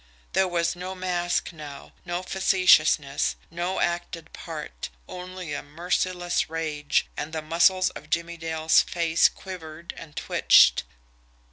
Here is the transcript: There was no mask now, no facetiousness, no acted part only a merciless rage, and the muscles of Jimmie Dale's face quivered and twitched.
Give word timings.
There 0.33 0.47
was 0.47 0.75
no 0.75 0.95
mask 0.95 1.53
now, 1.53 1.93
no 2.05 2.23
facetiousness, 2.23 3.35
no 3.51 3.79
acted 3.79 4.33
part 4.33 4.89
only 5.07 5.53
a 5.53 5.61
merciless 5.61 6.49
rage, 6.49 7.05
and 7.15 7.31
the 7.33 7.41
muscles 7.43 7.91
of 7.91 8.09
Jimmie 8.09 8.35
Dale's 8.37 8.81
face 8.81 9.29
quivered 9.29 9.93
and 9.95 10.15
twitched. 10.15 10.85